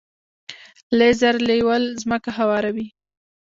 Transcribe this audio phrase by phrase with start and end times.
[0.97, 2.87] لیزر لیول ځمکه هواروي.